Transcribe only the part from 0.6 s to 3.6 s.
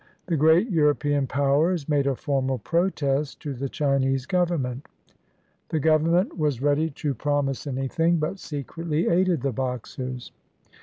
European Powers made a formal protest to